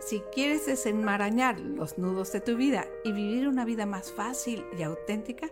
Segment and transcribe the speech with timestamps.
[0.00, 4.82] si quieres desenmarañar los nudos de tu vida y vivir una vida más fácil y
[4.82, 5.48] auténtica,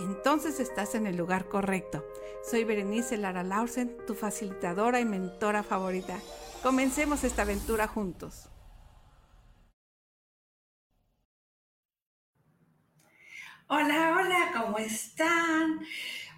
[0.00, 2.04] entonces estás en el lugar correcto.
[2.48, 6.18] Soy Berenice Lara Lausen, tu facilitadora y mentora favorita.
[6.62, 8.48] Comencemos esta aventura juntos.
[13.68, 15.80] Hola, hola, ¿cómo están?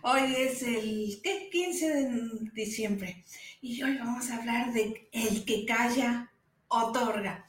[0.03, 1.21] Hoy es el
[1.53, 3.25] 15 de diciembre
[3.61, 6.33] y hoy vamos a hablar de el que calla
[6.71, 7.47] otorga.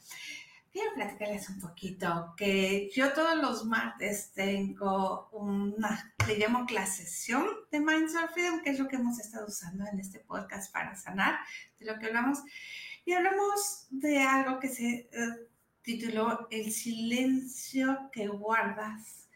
[0.70, 7.80] Quiero platicarles un poquito que yo todos los martes tengo una, le llamo clasesión de
[7.80, 11.40] Mindset Freedom, que es lo que hemos estado usando en este podcast para sanar,
[11.78, 12.38] de lo que hablamos.
[13.04, 15.48] Y hablamos de algo que se eh,
[15.82, 19.28] tituló El silencio que guardas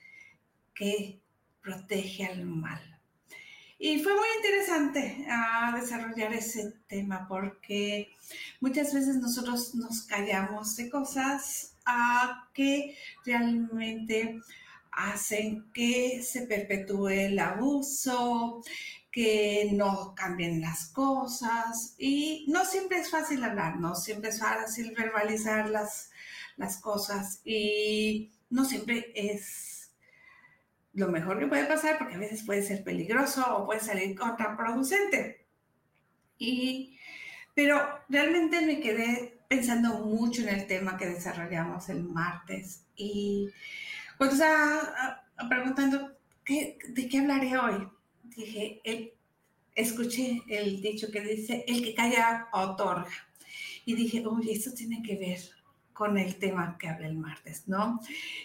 [0.75, 1.21] que
[1.61, 2.96] protege al mal.
[3.79, 8.11] Y fue muy interesante a ah, desarrollar ese tema porque
[8.61, 14.41] muchas veces nosotros nos callamos de cosas ah, que realmente
[14.93, 18.63] hacen que se perpetúe el abuso,
[19.13, 21.95] que no cambien las cosas.
[21.99, 26.11] Y no siempre es fácil hablar, no siempre es fácil verbalizar las,
[26.57, 29.76] las cosas y no siempre es
[30.97, 35.47] lo mejor que puede pasar, porque a veces puede ser peligroso o puede salir contraproducente.
[36.39, 36.99] Y,
[37.55, 43.49] pero realmente me quedé pensando mucho en el tema que desarrollamos el martes y
[44.17, 46.13] cuando estaba ah, ah, preguntando
[46.49, 47.89] de qué hablaré hoy,
[48.25, 48.81] dije,
[49.75, 53.11] escuché el dicho que dice, el que calla otorga.
[53.85, 55.39] Y dije, uy, esto tiene que ver
[55.93, 58.01] con el tema que hablé el martes, ¿no?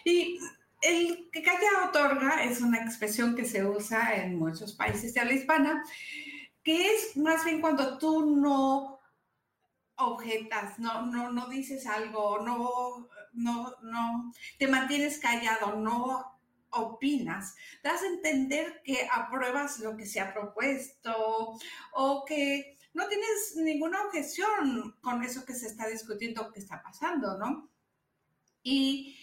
[0.06, 0.40] Y
[0.82, 5.34] el que calla otorga es una expresión que se usa en muchos países de habla
[5.34, 5.84] hispana,
[6.64, 9.00] que es más bien cuando tú no
[9.96, 16.40] objetas, no, no, no dices algo, no, no, no, te mantienes callado, no
[16.72, 21.58] opinas, das a entender que apruebas lo que se ha propuesto
[21.94, 27.38] o que no tienes ninguna objeción con eso que se está discutiendo, que está pasando,
[27.38, 27.70] ¿no?
[28.64, 29.18] Y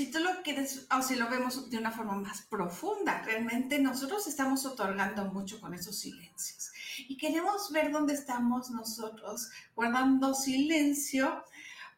[0.00, 4.26] si tú lo quieres, o si lo vemos de una forma más profunda, realmente nosotros
[4.26, 6.72] estamos otorgando mucho con esos silencios.
[6.96, 11.44] Y queremos ver dónde estamos nosotros guardando silencio,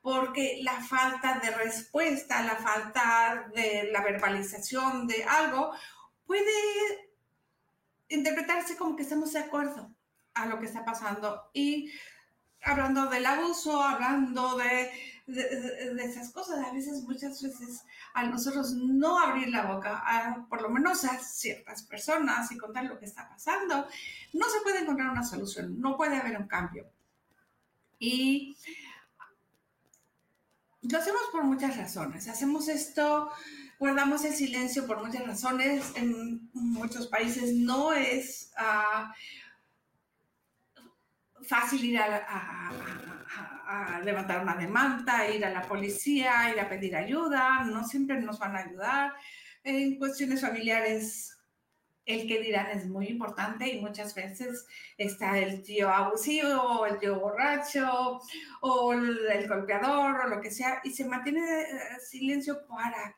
[0.00, 5.70] porque la falta de respuesta, la falta de la verbalización de algo,
[6.26, 7.12] puede
[8.08, 9.94] interpretarse como que estamos de acuerdo
[10.34, 11.50] a lo que está pasando.
[11.52, 11.92] Y
[12.64, 14.90] hablando del abuso, hablando de
[15.26, 16.58] de, esas cosas.
[16.64, 17.82] A veces, muchas veces,
[18.14, 22.98] a nosotros no abrir la boca, por lo menos a ciertas personas y contar lo
[22.98, 23.86] que está pasando,
[24.32, 26.90] no se puede encontrar una solución, no puede haber un cambio.
[27.98, 28.56] Y
[30.82, 32.28] lo hacemos por muchas razones.
[32.28, 33.30] Hacemos esto,
[33.78, 35.84] guardamos el silencio por muchas razones.
[35.94, 39.12] En muchos países no es uh,
[41.52, 42.72] fácil ir a,
[44.04, 48.56] levantar una demanda, ir a la policía, ir a pedir ayuda, no siempre nos van
[48.56, 49.12] a ayudar.
[49.62, 51.38] En cuestiones familiares,
[52.04, 54.66] el que dirán es muy importante y muchas veces
[54.96, 58.20] está el tío abusivo el tío borracho
[58.60, 61.66] o el, golpeador o lo que sea y se mantiene eh,
[62.04, 63.16] silencio para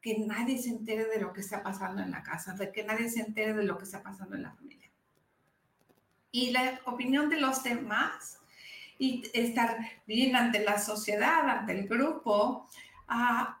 [0.00, 3.08] que nadie se entere de lo que está pasando en la casa, de que nadie
[3.08, 4.86] se entere de lo que está pasando en la familia
[6.36, 8.40] y la opinión de los demás
[8.98, 12.68] y estar bien ante la sociedad, ante el grupo,
[13.08, 13.58] ah,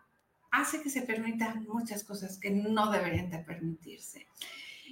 [0.50, 4.26] hace que se permitan muchas cosas que no deberían de permitirse.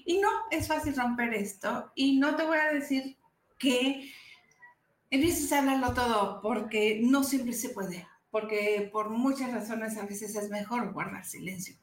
[0.06, 3.18] Y no es fácil romper esto y no te voy a decir
[3.58, 4.10] que
[5.10, 10.34] empieces a hablarlo todo porque no siempre se puede, porque por muchas razones a veces
[10.36, 11.76] es mejor guardar silencio.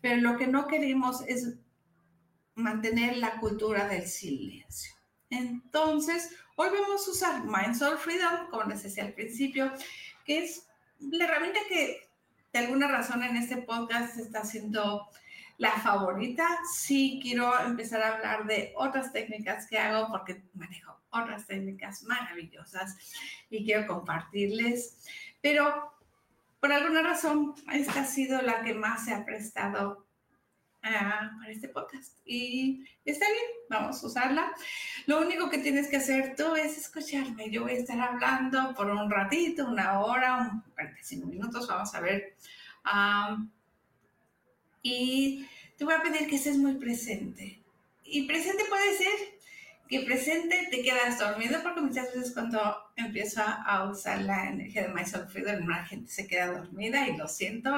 [0.00, 1.54] Pero lo que no queremos es
[2.56, 4.94] mantener la cultura del silencio.
[5.36, 9.72] Entonces, hoy vamos a usar Mind Soul Freedom, como les decía al principio,
[10.24, 10.68] que es
[11.00, 12.08] la herramienta que
[12.52, 15.08] de alguna razón en este podcast está siendo
[15.58, 16.46] la favorita.
[16.72, 22.96] Sí quiero empezar a hablar de otras técnicas que hago porque manejo otras técnicas maravillosas
[23.50, 24.98] y quiero compartirles.
[25.40, 25.92] Pero
[26.60, 30.06] por alguna razón, esta ha sido la que más se ha prestado
[30.84, 32.18] para este podcast.
[32.26, 34.52] Y está bien, vamos a usarla.
[35.06, 37.50] Lo único que tienes que hacer tú es escucharme.
[37.50, 42.36] Yo voy a estar hablando por un ratito, una hora, 45 minutos, vamos a ver.
[44.82, 45.48] y
[45.78, 47.60] te voy a pedir que estés muy presente.
[48.04, 49.33] Y presente puede ser
[49.88, 52.60] que presente te quedas dormido, porque muchas veces cuando
[52.96, 57.28] empiezo a usar la energía de Mysol Freedom, la gente se queda dormida y lo
[57.28, 57.70] siento,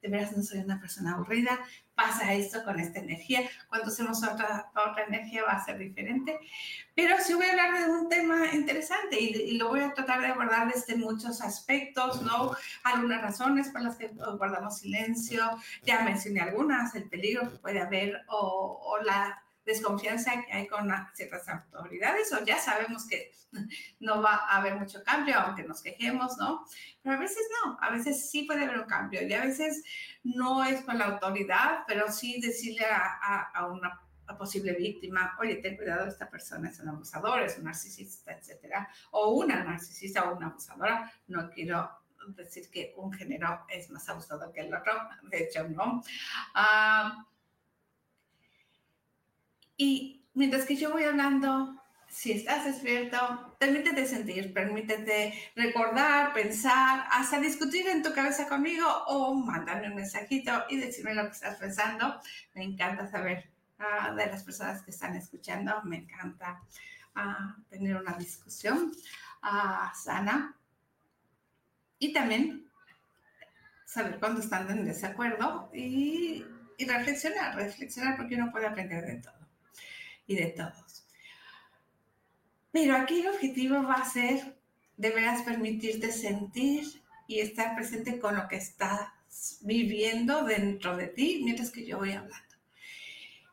[0.00, 1.58] de veras no soy una persona aburrida,
[1.94, 6.38] pasa esto con esta energía, cuando hacemos otra, otra energía va a ser diferente,
[6.94, 10.20] pero sí voy a hablar de un tema interesante y, y lo voy a tratar
[10.20, 12.52] de abordar desde muchos aspectos, ¿no?
[12.84, 15.42] Algunas razones por las que guardamos silencio,
[15.82, 20.90] ya mencioné algunas, el peligro que puede haber o, o la desconfianza que hay con
[21.12, 23.30] ciertas autoridades o ya sabemos que
[24.00, 26.64] no va a haber mucho cambio, aunque nos quejemos, ¿no?
[27.02, 29.84] Pero a veces no, a veces sí puede haber un cambio y a veces
[30.24, 34.00] no es con la autoridad, pero sí decirle a, a, una
[34.38, 39.30] posible víctima, oye, ten cuidado, esta persona es un abusador, es un narcisista, etcétera, o
[39.30, 41.90] una narcisista o una abusadora, no quiero
[42.28, 44.92] decir que un género es más abusador que el otro,
[45.22, 46.02] de hecho no.
[46.54, 47.24] Uh,
[49.78, 57.38] y mientras que yo voy hablando, si estás despierto, permítete sentir, permítete recordar, pensar, hasta
[57.38, 62.20] discutir en tu cabeza conmigo o mandarme un mensajito y decirme lo que estás pensando.
[62.54, 63.48] Me encanta saber
[63.78, 66.60] uh, de las personas que están escuchando, me encanta
[67.14, 68.90] uh, tener una discusión
[69.44, 70.56] uh, sana.
[72.00, 72.68] Y también
[73.84, 76.44] saber cuándo están en desacuerdo y
[76.80, 79.37] reflexionar, reflexionar porque uno puede aprender de todo
[80.28, 81.08] y de todos.
[82.70, 84.56] Pero aquí el objetivo va a ser
[84.96, 89.08] de veras permitirte sentir y estar presente con lo que estás
[89.62, 92.46] viviendo dentro de ti mientras que yo voy hablando.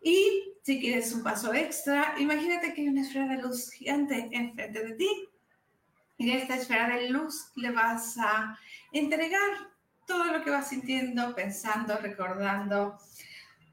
[0.02, 4.84] Y si quieres un paso extra, imagínate que hay una esfera de luz gigante enfrente
[4.84, 5.10] de ti.
[6.18, 8.58] Y a esta esfera de luz le vas a
[8.92, 9.72] entregar
[10.06, 12.98] todo lo que vas sintiendo, pensando, recordando,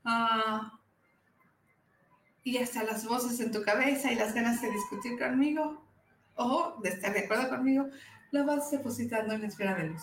[0.05, 0.82] uh,
[2.45, 5.83] y hasta las voces en tu cabeza y las ganas de discutir conmigo
[6.35, 7.87] o de estar de acuerdo conmigo,
[8.31, 10.03] lo vas depositando en la esfera de luz.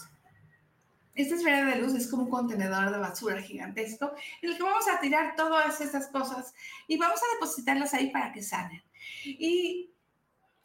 [1.16, 4.86] Esta esfera de luz es como un contenedor de basura gigantesco en el que vamos
[4.88, 6.54] a tirar todas estas cosas
[6.88, 8.82] y vamos a depositarlas ahí para que sanen.
[9.26, 9.90] Y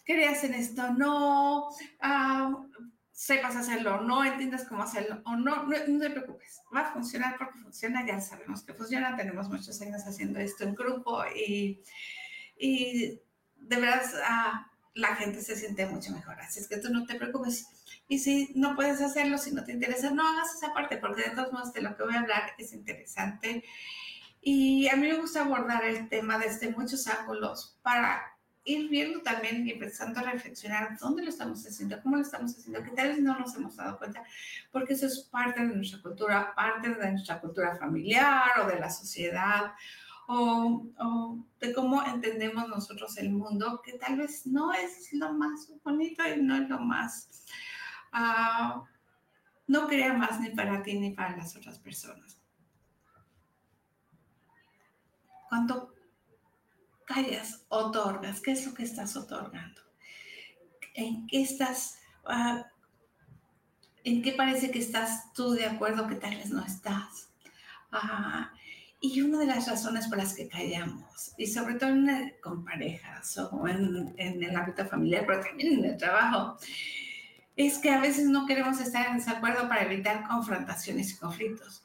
[0.05, 2.69] creas en esto, no, uh,
[3.15, 7.61] sepas hacerlo, no entiendas cómo hacerlo o no, no, te preocupes, va a funcionar porque
[7.61, 11.81] funciona, ya sabemos que funciona, tenemos muchos años haciendo esto en grupo y,
[12.59, 13.21] y
[13.57, 17.15] de verdad ah, la gente se siente mucho mejor, así es que tú no te
[17.15, 17.69] preocupes.
[18.09, 21.31] Y si no puedes hacerlo, si no te interesa, no hagas esa parte, porque de
[21.31, 23.65] todos modos de lo que voy a hablar es interesante.
[24.43, 28.34] Y a mí me gusta abordar el tema desde muchos ángulos para
[28.65, 32.83] ir viendo también y empezando a reflexionar dónde lo estamos haciendo, cómo lo estamos haciendo,
[32.83, 34.25] que tal vez no nos hemos dado cuenta,
[34.73, 38.91] porque eso es parte de nuestra cultura, parte de nuestra cultura familiar o de la
[38.91, 39.73] sociedad,
[40.27, 46.23] o, de cómo entendemos nosotros el mundo, que tal vez no es lo más bonito
[46.27, 47.45] y no es lo más,
[48.15, 48.83] uh,
[49.67, 52.41] no crea más ni para ti ni para las otras personas.
[55.51, 55.94] Cuando
[57.15, 58.41] callas, otorgas.
[58.41, 59.81] ¿Qué es lo que estás otorgando?
[60.95, 62.63] ¿En qué estás, uh,
[64.03, 67.29] en qué parece que estás tú de acuerdo que tal vez no estás?
[67.93, 68.47] Uh,
[69.01, 73.37] y una de las razones por las que callamos, y sobre todo en con parejas
[73.39, 76.59] o en, en el ámbito familiar, pero también en el trabajo,
[77.55, 81.85] es que a veces no queremos estar en desacuerdo para evitar confrontaciones y conflictos.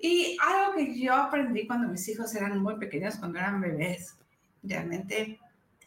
[0.00, 4.16] Y algo que yo aprendí cuando mis hijos eran muy pequeños, cuando eran bebés,
[4.62, 5.40] realmente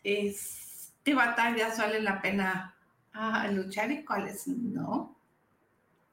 [0.04, 2.76] es qué batallas vale la pena
[3.14, 5.16] ah, luchar y cuáles no.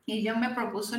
[0.04, 0.97] Y yo me propuso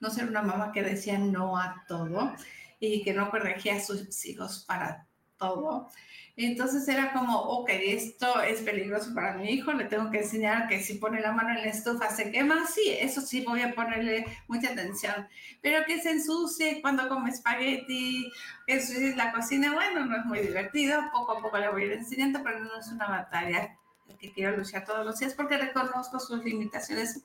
[0.00, 2.34] no ser una mamá que decía no a todo
[2.78, 5.06] y que no corregía a sus hijos para
[5.42, 5.88] todo.
[6.34, 10.82] Entonces era como, ok, esto es peligroso para mi hijo, le tengo que enseñar que
[10.82, 12.66] si pone la mano en la estufa se quema.
[12.66, 15.28] Sí, eso sí voy a ponerle mucha atención.
[15.60, 18.32] Pero que se ensucie cuando come espagueti,
[18.66, 21.02] que es la cocina, bueno, no es muy divertido.
[21.12, 23.76] Poco a poco le voy a ir enseñando, pero no es una batalla
[24.18, 27.24] que quiero luchar todos los días porque reconozco sus limitaciones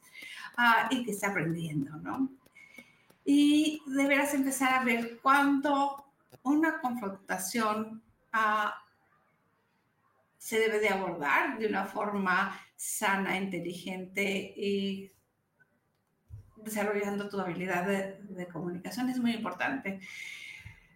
[0.57, 2.29] ah, y que está aprendiendo, ¿no?
[3.24, 6.05] Y deberás empezar a ver cuánto
[6.43, 8.01] una confrontación
[10.38, 15.12] se debe de abordar de una forma sana, inteligente y
[16.56, 20.00] desarrollando tu habilidad de, comunicación es muy importante.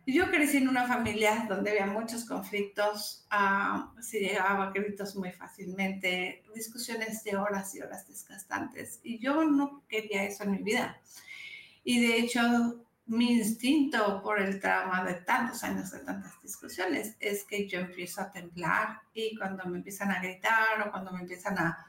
[0.05, 5.31] Yo crecí en una familia donde había muchos conflictos, uh, se llegaba a gritos muy
[5.31, 11.00] fácilmente, discusiones de horas y horas desgastantes, y yo no quería eso en mi vida.
[11.83, 17.43] Y de hecho, mi instinto por el trauma de tantos años de tantas discusiones es
[17.43, 21.57] que yo empiezo a temblar y cuando me empiezan a gritar o cuando me empiezan
[21.57, 21.85] a,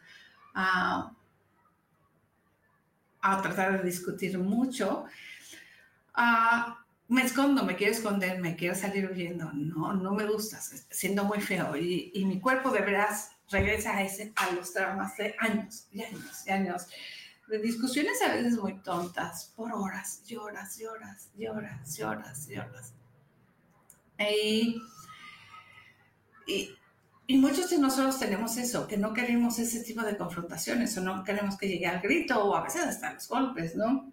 [3.21, 5.05] a, tratar de discutir mucho,
[7.07, 9.49] me escondo, me quiero esconder, me quiero salir huyendo.
[9.53, 11.77] No, no me gusta, siendo muy feo.
[11.77, 16.03] Y, y mi cuerpo de veras regresa a, ese, a los traumas de años y
[16.03, 16.89] años y años
[17.53, 22.95] de discusiones a veces muy tontas, por horas, lloras, lloras, lloras, lloras, lloras.
[24.19, 24.81] Y,
[26.47, 26.75] y,
[27.27, 31.23] y, muchos de nosotros tenemos eso, que no queremos ese tipo de confrontaciones o no
[31.25, 34.11] queremos que llegue al grito o a veces hasta los golpes, ¿no?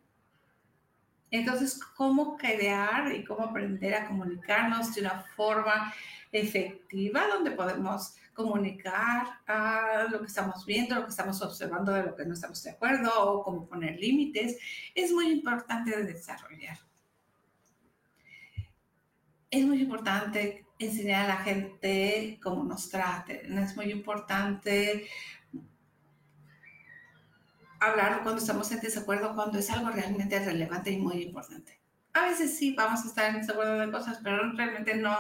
[1.32, 5.94] Entonces, ¿cómo crear y cómo aprender a comunicarnos de una forma
[6.34, 12.16] efectiva donde podemos comunicar a lo que estamos viendo, lo que estamos observando de lo
[12.16, 14.58] que no estamos de acuerdo o cómo poner límites,
[14.96, 16.80] es muy importante de desarrollar.
[19.52, 25.10] Es muy importante enseñar a la gente cómo nos traten, es muy importante
[27.82, 31.78] hablar cuando estamos en desacuerdo, cuando es algo realmente relevante y muy importante.
[32.14, 35.18] A veces sí vamos a estar en desacuerdo de cosas, pero realmente no,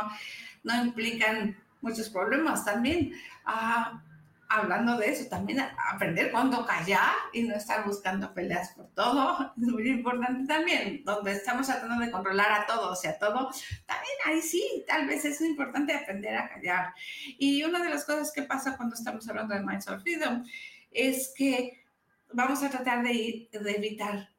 [0.63, 3.13] no implican muchos problemas también.
[3.45, 4.03] Ah,
[4.49, 9.53] hablando de eso, también aprender cuándo callar y no estar buscando peleas por todo.
[9.61, 13.51] Es muy importante también, donde estamos tratando de controlar a todos y a todo.
[13.85, 16.93] También ahí sí, tal vez es importante aprender a callar.
[17.37, 20.43] Y una de las cosas que pasa cuando estamos hablando de Minds of Freedom
[20.91, 21.83] es que
[22.33, 24.29] vamos a tratar de, de evitar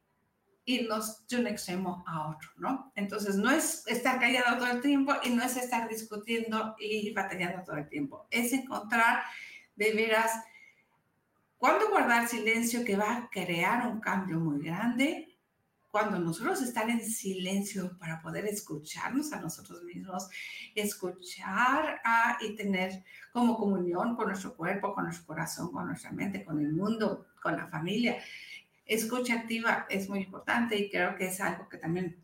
[0.65, 2.91] irnos de un extremo a otro, ¿no?
[2.95, 7.63] Entonces, no es estar callado todo el tiempo y no es estar discutiendo y batallando
[7.63, 8.27] todo el tiempo.
[8.29, 9.23] Es encontrar
[9.75, 10.31] de veras
[11.57, 15.27] cuándo guardar silencio que va a crear un cambio muy grande,
[15.89, 20.29] cuando nosotros estar en silencio para poder escucharnos a nosotros mismos,
[20.73, 23.03] escuchar a, y tener
[23.33, 27.57] como comunión con nuestro cuerpo, con nuestro corazón, con nuestra mente, con el mundo, con
[27.57, 28.23] la familia
[28.95, 32.21] escucha activa es muy importante y creo que es algo que también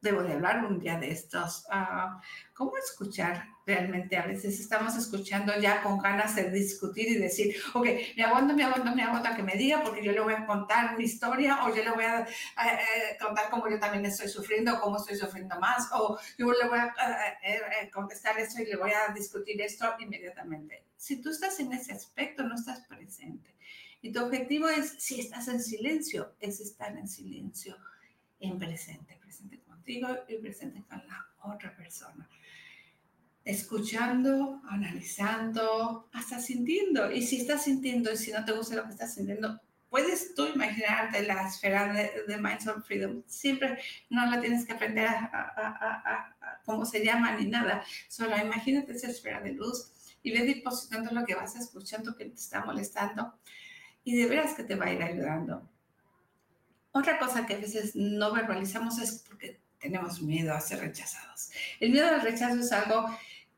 [0.00, 1.66] debo de hablar un día de estos.
[1.70, 2.20] Ah,
[2.54, 4.16] ¿Cómo escuchar realmente?
[4.16, 7.86] A veces estamos escuchando ya con ganas de discutir y decir, ok,
[8.16, 10.46] me aguanto, me aguanto, me aguanto a que me diga porque yo le voy a
[10.46, 12.26] contar mi historia o yo le voy a
[13.20, 16.94] contar cómo yo también estoy sufriendo, cómo estoy sufriendo más o yo le voy a
[17.92, 20.86] contestar esto y le voy a discutir esto inmediatamente.
[20.96, 23.54] Si tú estás en ese aspecto, no estás presente.
[24.02, 27.76] Y tu objetivo es, si estás en silencio, es estar en silencio,
[28.40, 32.28] en presente, presente contigo y presente con la otra persona.
[33.44, 37.10] Escuchando, analizando, hasta sintiendo.
[37.10, 40.46] Y si estás sintiendo y si no te gusta lo que estás sintiendo, puedes tú
[40.46, 43.22] imaginarte la esfera de, de Minds of Freedom.
[43.26, 43.78] Siempre
[44.08, 47.84] no la tienes que aprender a, a, cómo se llama ni nada.
[48.08, 49.90] Solo imagínate esa esfera de luz
[50.22, 53.34] y ve depositando lo que vas escuchando que te está molestando
[54.04, 55.68] y de veras que te va a ir ayudando.
[56.92, 61.50] Otra cosa que a veces no verbalizamos es porque tenemos miedo a ser rechazados.
[61.78, 63.06] El miedo al rechazo es algo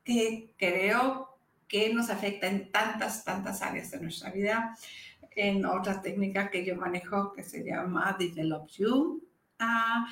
[0.05, 4.77] que creo que nos afecta en tantas, tantas áreas de nuestra vida.
[5.35, 9.27] En otra técnica que yo manejo que se llama Develop You,
[9.59, 10.07] ah,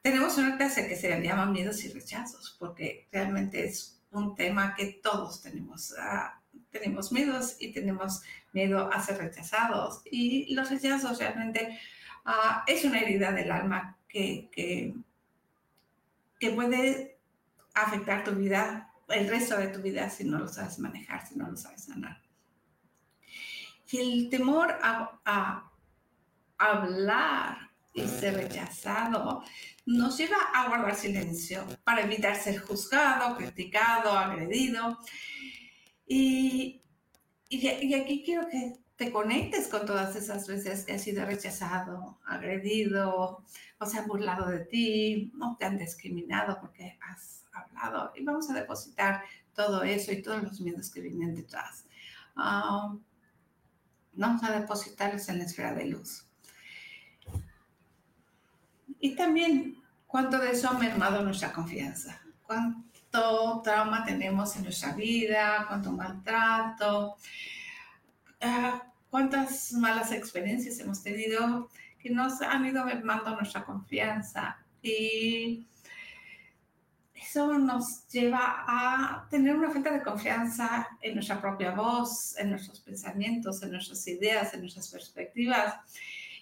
[0.00, 5.00] tenemos una clase que se llama miedos y rechazos, porque realmente es un tema que
[5.02, 5.94] todos tenemos.
[5.98, 10.02] Ah, tenemos miedos y tenemos miedo a ser rechazados.
[10.10, 11.78] Y los rechazos realmente
[12.24, 14.94] ah, es una herida del alma que, que,
[16.54, 17.18] puede
[17.74, 21.48] afectar tu vida, el resto de tu vida, si no lo sabes manejar, si no
[21.48, 22.20] lo sabes sanar.
[23.90, 25.70] Y el temor a, a
[26.58, 29.42] hablar y ser rechazado
[29.84, 34.98] nos lleva a guardar silencio para evitar ser juzgado, criticado, agredido.
[36.06, 36.82] Y,
[37.58, 43.44] y, aquí quiero que te conectes con todas esas veces que has sido rechazado, agredido,
[43.78, 48.12] o se han burlado de ti, no te han discriminado porque has hablado.
[48.16, 49.22] Y vamos a depositar
[49.54, 51.84] todo eso y todos los miedos que vienen detrás.
[52.36, 52.94] Ah,
[54.14, 56.26] vamos a depositarlos en la esfera de luz.
[59.00, 62.91] Y también cuánto de eso ha mermado nuestra confianza, cuánto
[63.62, 67.16] trauma tenemos en nuestra vida, cuánto maltrato,
[68.40, 74.58] ah, cuántas malas experiencias hemos tenido que nos han ido mermando nuestra confianza.
[74.82, 75.66] Y
[77.14, 82.80] eso nos lleva a tener una falta de confianza en nuestra propia voz, en nuestros
[82.80, 85.76] pensamientos, en nuestras ideas, en nuestras perspectivas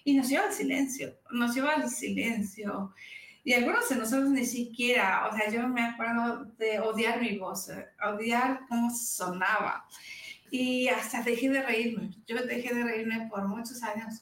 [0.03, 2.93] y nos lleva al silencio, nos lleva al silencio.
[3.43, 7.69] Y algunos de nosotros ni siquiera, o sea, yo me acuerdo de odiar mi voz,
[7.69, 9.85] eh, odiar cómo sonaba.
[10.51, 12.11] Y hasta dejé de reírme.
[12.27, 14.21] Yo dejé de reírme por muchos años.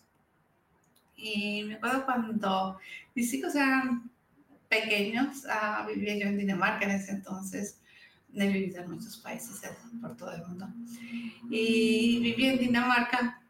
[1.17, 2.79] Y me acuerdo cuando
[3.13, 4.09] mis hijos eran
[4.69, 7.81] pequeños, uh, vivía yo en Dinamarca en ese entonces.
[8.33, 10.67] He vivido en muchos países eh, por todo el mundo.
[11.49, 13.41] Y viví en Dinamarca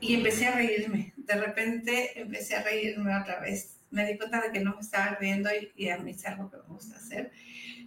[0.00, 1.14] y empecé a reírme.
[1.26, 3.78] De repente empecé a reírme otra vez.
[3.90, 6.56] Me di cuenta de que no me estaba riendo y, a mí es algo que
[6.56, 7.32] me gusta hacer.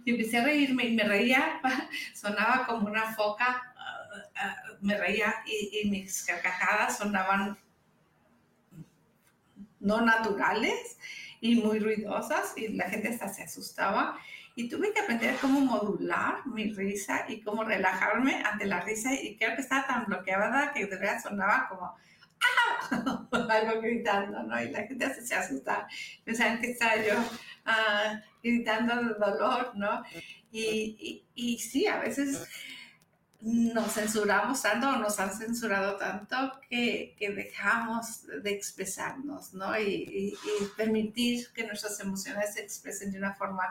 [0.04, 1.60] Y empecé a reírme y me reía,
[2.14, 7.58] sonaba como una foca, ah, ah, me reía y, y mis carcajadas sonaban
[9.80, 10.98] no naturales
[11.40, 14.18] y muy ruidosas y la gente hasta se asustaba
[14.54, 19.36] y tuve que aprender cómo modular mi risa y cómo relajarme ante la risa y
[19.36, 21.94] creo que estaba tan bloqueada que de verdad sonaba como
[23.50, 24.62] Algo gritando, ¿no?
[24.62, 25.86] Y la gente se asusta,
[26.24, 27.14] pensaban que estaba yo
[27.66, 30.02] ah, gritando de dolor, ¿no?
[30.50, 32.48] Y, y, y sí, a veces
[33.40, 39.78] nos censuramos tanto o nos han censurado tanto que, que dejamos de expresarnos, ¿no?
[39.78, 40.34] Y, y,
[40.76, 43.64] permitir que nuestras emociones se expresen de una forma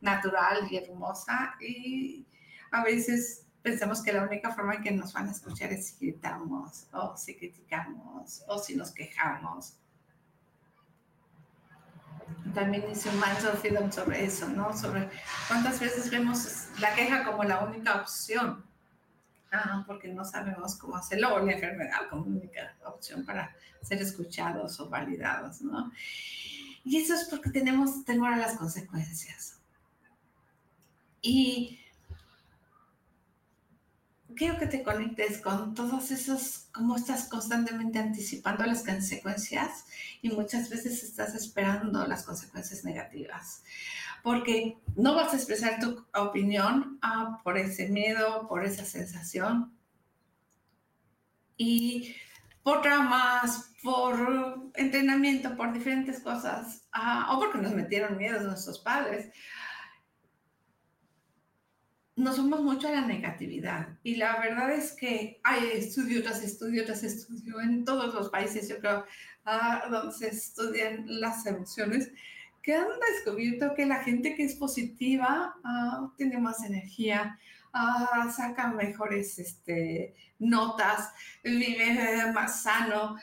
[0.00, 1.56] natural y hermosa.
[1.60, 2.24] Y
[2.70, 6.06] a veces pensamos que la única forma en que nos van a escuchar es si
[6.06, 9.74] gritamos o si criticamos o si nos quejamos.
[12.54, 14.72] También hice un mindful sobre eso, ¿no?
[14.76, 15.10] Sobre
[15.48, 18.64] cuántas veces vemos la queja como la única opción
[19.84, 24.88] porque no sabemos cómo hacerlo, o la enfermedad como única opción para ser escuchados o
[24.88, 25.90] validados, ¿no?
[26.84, 29.58] Y eso es porque tenemos temor a las consecuencias.
[31.22, 31.80] Y
[34.36, 39.86] quiero que te conectes con todos esos, cómo estás constantemente anticipando las consecuencias
[40.22, 43.62] y muchas veces estás esperando las consecuencias negativas
[44.26, 49.72] porque no vas a expresar tu opinión ah, por ese miedo, por esa sensación.
[51.56, 52.16] Y
[52.64, 59.32] por traumas, por entrenamiento, por diferentes cosas, ah, o porque nos metieron miedos nuestros padres,
[62.16, 63.88] nos somos mucho a la negatividad.
[64.02, 68.68] Y la verdad es que hay estudio tras estudio tras estudio en todos los países,
[68.68, 69.04] yo creo,
[69.44, 72.10] ah, donde se estudian las emociones
[72.66, 77.38] que han descubierto que la gente que es positiva uh, tiene más energía,
[77.72, 81.12] uh, saca mejores este, notas,
[81.44, 83.16] vive más sano.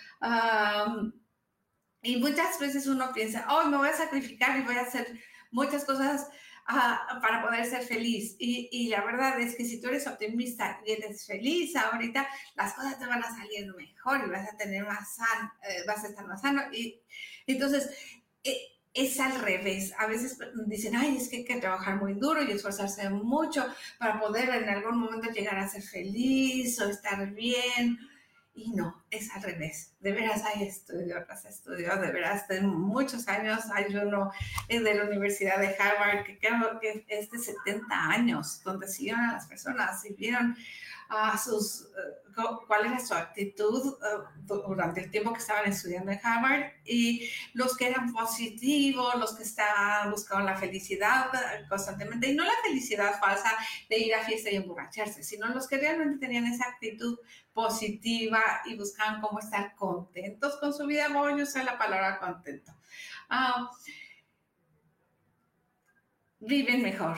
[2.02, 5.20] y muchas veces uno piensa, hoy me voy a sacrificar y voy a hacer
[5.52, 6.30] muchas cosas
[6.66, 8.36] para poder ser feliz.
[8.40, 12.74] Y, y, la verdad es que si tú eres optimista y eres feliz ahorita, las
[12.74, 16.08] cosas te van a salir mejor y vas a tener más sano, eh, vas a
[16.08, 16.62] estar más sano.
[16.72, 17.02] Y
[17.48, 17.90] entonces,
[18.44, 18.58] eh,
[18.94, 19.94] es al revés.
[19.98, 23.66] A veces dicen, ay, es que hay que trabajar muy duro y esforzarse mucho
[23.98, 28.00] para poder en algún momento llegar a ser feliz o estar bien.
[28.56, 29.94] Y no, es al revés.
[30.00, 33.62] De veras hay estudios, has estudios, de veras de muchos años.
[33.74, 34.32] Hay uno
[34.70, 39.34] de la Universidad de Harvard que creo que es de 70 años, donde siguieron a
[39.34, 40.56] las personas y vieron
[41.14, 46.20] a sus, eh, cuál era su actitud eh, durante el tiempo que estaban estudiando en
[46.24, 52.36] Harvard y los que eran positivos, los que estaban buscando la felicidad eh, constantemente y
[52.36, 53.52] no la felicidad falsa
[53.90, 57.20] de ir a fiesta y emborracharse, sino los que realmente tenían esa actitud
[57.54, 61.10] positiva y buscaban cómo estar contentos con su vida.
[61.10, 62.72] Voy a usar la palabra contento.
[63.30, 63.70] Ah,
[66.40, 67.18] viven mejor,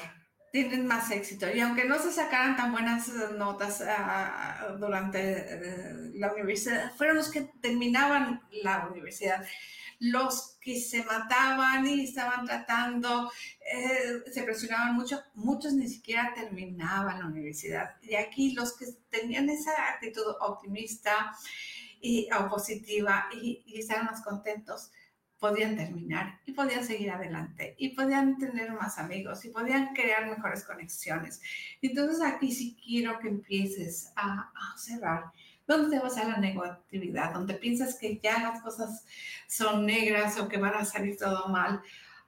[0.64, 1.52] tienen más éxito.
[1.54, 7.30] Y aunque no se sacaran tan buenas notas uh, durante uh, la universidad, fueron los
[7.30, 9.46] que terminaban la universidad.
[10.00, 17.20] Los que se mataban y estaban tratando, eh, se presionaban mucho, muchos ni siquiera terminaban
[17.20, 17.96] la universidad.
[18.02, 21.34] Y aquí los que tenían esa actitud optimista
[22.02, 24.92] y o positiva y, y estaban más contentos,
[25.40, 30.64] podían terminar y podían seguir adelante y podían tener más amigos y podían crear mejores
[30.64, 31.42] conexiones.
[31.82, 35.26] Entonces aquí sí quiero que empieces a, observar
[35.68, 39.06] dónde te vas a la negatividad, donde piensas que ya las cosas
[39.48, 41.82] son negras o que van a salir todo mal.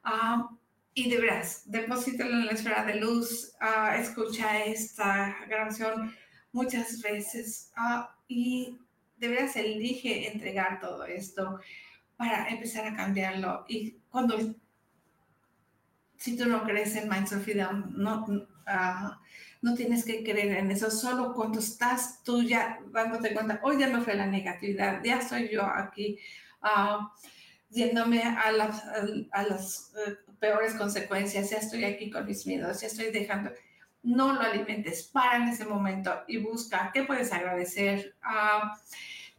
[0.03, 0.55] Uh,
[0.93, 6.15] y de veras, deposítalo en la esfera de luz, uh, escucha esta grabación
[6.51, 8.79] muchas veces uh, y
[9.17, 11.59] de veras elige entregar todo esto
[12.17, 13.63] para empezar a cambiarlo.
[13.69, 14.37] Y cuando,
[16.17, 19.11] si tú no crees en Mindset Freedom, no, uh,
[19.61, 23.87] no tienes que creer en eso, solo cuando estás tú ya dándote cuenta, hoy ya
[23.87, 26.17] me fue la negatividad, ya soy yo aquí,
[26.63, 27.07] uh,
[27.69, 28.83] yéndome a las,
[29.31, 33.51] a, las uh, peores consecuencias, ya estoy aquí con mis miedos, ya estoy dejando,
[34.01, 38.15] no lo alimentes, para en ese momento y busca qué puedes agradecer,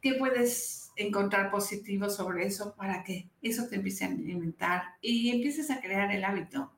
[0.01, 5.71] qué puedes encontrar positivo sobre eso para que eso te empiece a alimentar y empieces
[5.71, 6.73] a crear el hábito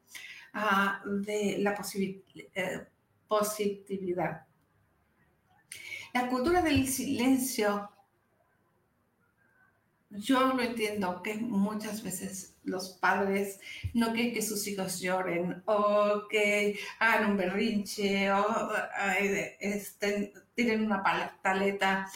[0.54, 1.74] uh, de la
[2.54, 2.86] eh,
[3.26, 4.46] positividad.
[6.12, 7.90] La cultura del silencio,
[10.10, 13.58] yo lo entiendo que muchas veces los padres
[13.94, 18.70] no quieren que sus hijos lloren o que hagan un berrinche o
[19.60, 22.10] estén, tienen una pataleta,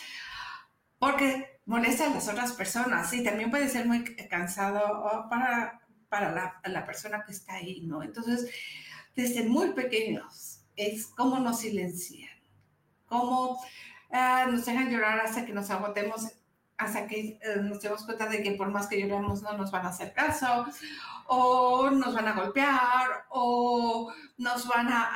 [0.99, 6.61] porque molesta a las otras personas y también puede ser muy cansado para, para la,
[6.65, 8.03] la, persona que está ahí, ¿no?
[8.03, 8.51] Entonces,
[9.17, 12.31] desde muy pequeños es cómo nos silencian,
[13.07, 13.61] cómo
[14.11, 16.33] uh, nos dejan llorar hasta que nos agotemos
[16.77, 19.87] hasta que eh, nos demos cuenta de que por más que lloremos no nos van
[19.87, 20.67] a hacer caso,
[21.27, 25.11] o nos van a golpear, o nos van a,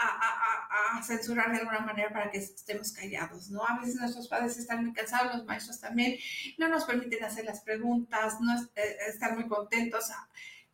[1.03, 3.63] censurar de alguna manera para que estemos callados, ¿no?
[3.65, 6.17] A veces nuestros padres están muy cansados, los maestros también,
[6.59, 10.11] no nos permiten hacer las preguntas, no eh, están muy contentos.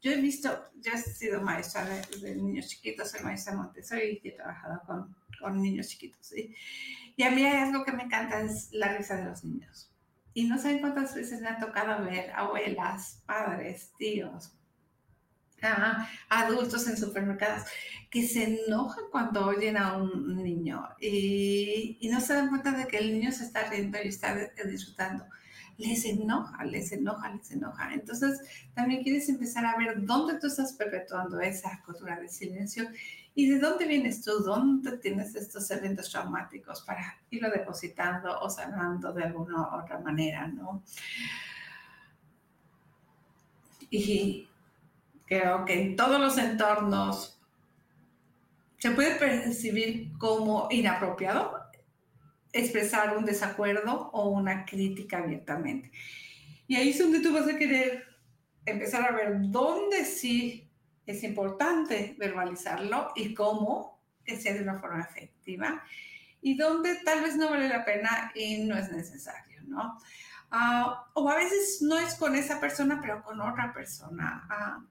[0.00, 4.32] Yo he visto, yo he sido maestra de, niños chiquitos, soy maestra Montessori y he
[4.32, 4.82] trabajado
[5.40, 6.32] con, niños chiquitos.
[7.16, 9.93] Y a mí hay algo que me encanta, es la risa de los niños
[10.34, 14.52] y no saben cuántas veces me ha tocado ver abuelas, padres, tíos,
[16.28, 17.64] adultos en supermercados
[18.10, 22.86] que se enojan cuando oyen a un niño y, y, no se dan cuenta de
[22.86, 24.34] que el niño se está riendo y está
[24.66, 25.24] disfrutando.
[25.76, 27.94] Les enoja, les enoja, les enoja.
[27.94, 28.38] Entonces,
[28.74, 32.88] también quieres empezar a ver dónde tú estás perpetuando esa cultura de silencio
[33.34, 34.42] ¿Y de dónde vienes tú?
[34.42, 40.82] ¿Dónde tienes estos eventos traumáticos para irlo depositando o sanando de alguna otra manera, no?
[43.90, 44.48] Y
[45.26, 47.40] creo que en todos los entornos
[48.78, 51.64] se puede percibir como inapropiado
[52.54, 55.90] expresar un desacuerdo o una crítica abiertamente.
[56.68, 58.04] Y ahí es donde tú vas a querer
[58.64, 60.63] empezar a ver dónde sí
[61.06, 65.82] es importante verbalizarlo y cómo, que sea de una forma efectiva
[66.40, 69.98] y donde tal vez no vale la pena y no es necesario, ¿no?
[70.50, 74.84] Ah, o a veces no es con esa persona, pero con otra persona uh,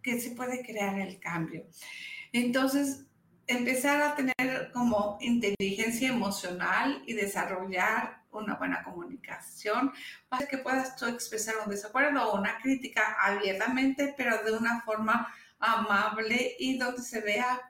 [0.00, 1.66] que se puede crear el cambio.
[2.32, 3.04] Entonces,
[3.48, 9.92] empezar a tener como inteligencia emocional y desarrollar una buena comunicación
[10.28, 15.32] para que puedas tú expresar un desacuerdo o una crítica abiertamente, pero de una forma
[15.58, 17.60] amable y donde se vea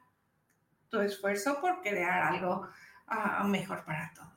[0.88, 2.68] tu esfuerzo por crear algo
[3.10, 4.28] uh, mejor para todos.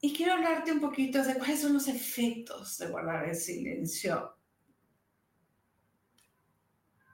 [0.00, 4.36] Y quiero hablarte un poquito de cuáles son los efectos de guardar el silencio.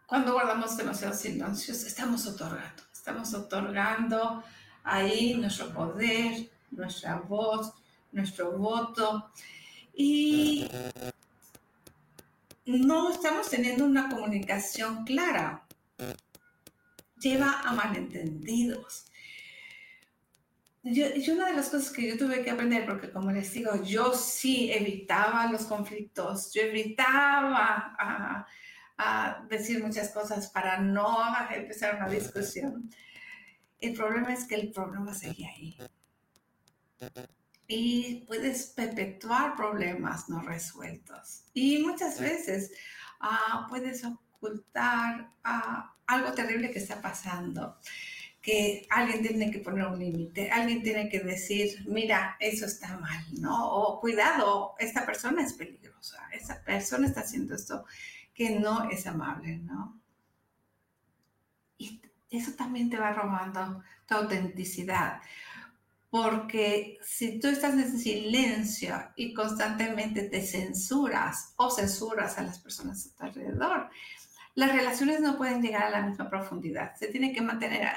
[0.07, 4.45] Cuando guardamos demasiados silencios, estamos otorgando, estamos otorgando
[4.85, 7.73] ahí nuestro poder, nuestra voz,
[8.13, 9.31] nuestro voto.
[9.95, 10.69] Y
[12.65, 15.65] no estamos teniendo una comunicación clara.
[17.19, 19.07] Lleva a malentendidos.
[20.85, 23.85] Yo, y una de las cosas que yo tuve que aprender, porque como les digo,
[23.85, 28.47] yo sí evitaba los conflictos, yo evitaba a,
[28.99, 31.19] a decir muchas cosas para no
[31.55, 32.91] empezar una discusión.
[33.83, 35.77] El problema es que el problema seguía ahí.
[37.67, 41.45] Y puedes perpetuar problemas no resueltos.
[41.53, 42.71] Y muchas veces
[43.21, 47.77] uh, puedes ocultar ah, algo terrible que está pasando
[48.41, 53.25] que alguien tiene que poner un límite, alguien tiene que decir, mira, eso está mal,
[53.39, 53.71] ¿no?
[53.71, 57.85] O cuidado, esta persona es peligrosa, esa persona está haciendo esto
[58.35, 60.01] que no es amable, ¿no?
[61.79, 62.01] Y
[62.39, 65.21] eso también te va robando tu autenticidad.
[66.11, 73.07] Porque si tú estás en silencio y constantemente te censuras o censuras a las personas
[73.07, 73.89] a tu alrededor,
[74.55, 76.95] las relaciones no pueden llegar a la misma profundidad.
[76.97, 77.89] Se tiene que mantener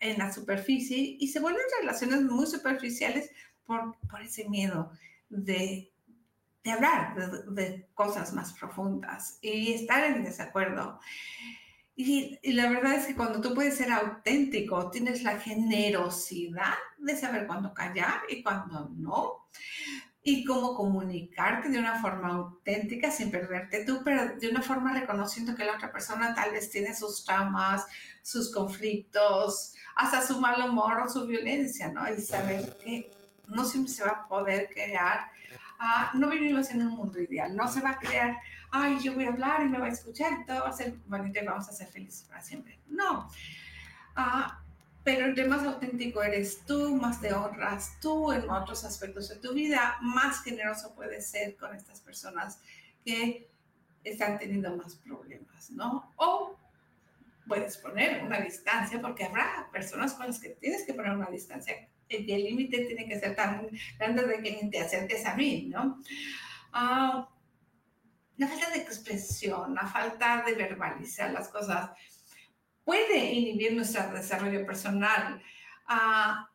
[0.00, 3.30] en la superficie y se vuelven relaciones muy superficiales
[3.64, 4.90] por, por ese miedo
[5.28, 5.92] de,
[6.64, 10.98] de hablar de, de, cosas más profundas y estar en desacuerdo.
[12.04, 17.46] Y, la verdad es que cuando tú puedes ser auténtico, tienes la generosidad de saber
[17.46, 19.46] cuándo callar y cuándo no,
[20.24, 25.54] y cómo comunicarte de una forma auténtica sin perderte tú, pero de una forma reconociendo
[25.54, 27.86] que la otra persona tal vez tiene sus traumas,
[28.20, 32.12] sus conflictos, hasta su mal humor o su violencia, ¿no?
[32.12, 33.12] Y saber que
[33.46, 35.30] no siempre se va a poder crear,
[36.14, 38.38] no vivimos en un mundo ideal, no se va a crear,
[38.70, 41.40] ay, yo voy a hablar y me va a escuchar todo va a ser bonito
[41.40, 42.78] y vamos a ser felices para siempre.
[42.88, 43.28] No.
[44.16, 44.50] Uh,
[45.04, 49.52] pero entre más auténtico eres tú, más te honras tú en otros aspectos de tu
[49.52, 52.60] vida, más generoso puedes ser con estas personas
[53.04, 53.48] que
[54.04, 56.12] están teniendo más problemas, ¿no?
[56.16, 56.56] O
[57.48, 61.88] puedes poner una distancia, porque habrá personas con las que tienes que poner una distancia.
[62.16, 66.00] El límite tiene que ser tan grande de que te acerques a mí, ¿no?
[66.74, 67.24] Uh,
[68.36, 71.90] la falta de expresión, la falta de verbalizar las cosas
[72.84, 75.42] puede inhibir nuestro desarrollo personal,
[75.88, 76.46] uh,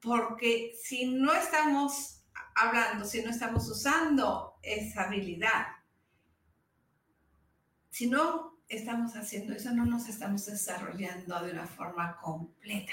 [0.00, 5.66] porque si no estamos hablando, si no estamos usando esa habilidad,
[7.90, 12.92] si no estamos haciendo eso, no nos estamos desarrollando de una forma completa.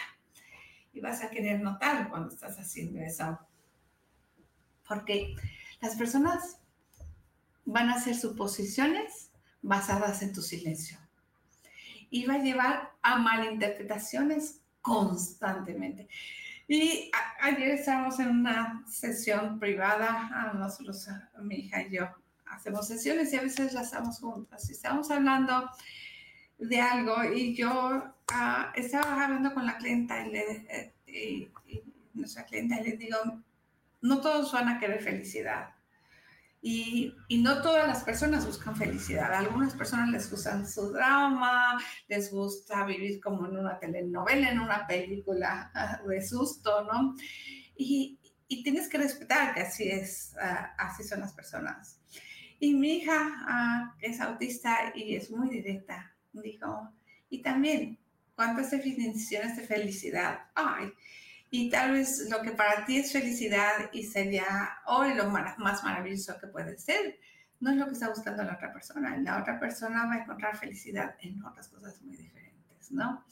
[0.94, 3.40] Y vas a querer notar cuando estás haciendo eso.
[4.88, 5.36] Porque
[5.80, 6.58] las personas
[7.66, 10.98] van a hacer suposiciones basadas en tu silencio.
[12.10, 16.10] Y va a llevar a malinterpretaciones constantemente.
[16.68, 22.10] Y ayer estábamos en una sesión privada, a nosotros, a mi hija y yo,
[22.46, 24.70] hacemos sesiones y a veces las hacemos juntas.
[24.70, 25.70] Y estamos hablando
[26.58, 31.52] de algo y yo uh, estaba hablando con la clienta y, le, eh,
[32.14, 33.18] nuestra clienta y le digo,
[34.02, 35.76] no todos van a querer felicidad.
[36.64, 39.34] Y, y, no todas las personas buscan felicidad.
[39.34, 44.60] A algunas personas les gusta su drama, les gusta vivir como en una telenovela, en
[44.60, 45.72] una película
[46.08, 47.16] de susto, ¿no?
[47.76, 52.00] Y, y tienes que respetar que así es, uh, así son las personas.
[52.60, 56.94] Y mi hija, que es autista y es muy directa, dijo,
[57.28, 57.98] y también,
[58.42, 60.92] ¿cuántas definiciones de felicidad hay?
[61.52, 66.40] Y tal vez lo que para ti es felicidad y sería hoy lo más maravilloso
[66.40, 67.20] que puede ser,
[67.60, 69.16] no es lo que está buscando la otra persona.
[69.18, 73.24] La otra persona va a encontrar felicidad en otras cosas muy diferentes, ¿no?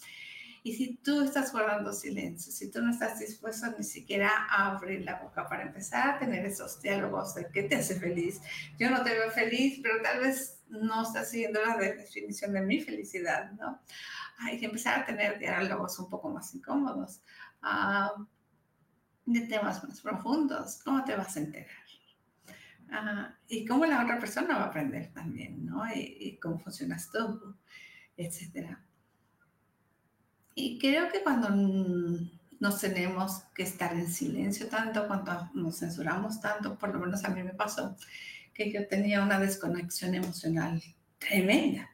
[0.61, 5.05] Y si tú estás guardando silencio, si tú no estás dispuesto ni siquiera a abrir
[5.05, 8.41] la boca para empezar a tener esos diálogos de qué te hace feliz,
[8.77, 12.81] yo no te veo feliz, pero tal vez no estás siguiendo la definición de mi
[12.81, 13.81] felicidad, ¿no?
[14.47, 17.21] Que empezar a tener diálogos un poco más incómodos,
[17.62, 18.25] uh,
[19.25, 20.82] de temas más profundos.
[20.84, 21.67] ¿Cómo te vas a enterar?
[22.89, 25.86] Uh, y cómo la otra persona va a aprender también, ¿no?
[25.93, 27.56] Y, y cómo funcionas tú,
[28.17, 28.84] etcétera.
[30.56, 31.49] Y creo que cuando
[32.60, 37.30] nos tenemos que estar en silencio tanto, cuando nos censuramos tanto, por lo menos a
[37.30, 37.95] mí me pasó,
[38.54, 40.82] que yo tenía una desconexión emocional
[41.17, 41.89] tremenda,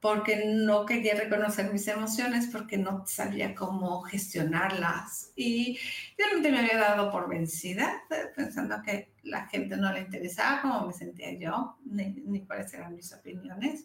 [0.00, 5.32] porque no quería reconocer mis emociones, porque no sabía cómo gestionarlas.
[5.36, 5.78] Y
[6.16, 8.02] realmente me había dado por vencida,
[8.34, 12.96] pensando que la gente no le interesaba cómo me sentía yo, ni, ni cuáles eran
[12.96, 13.84] mis opiniones.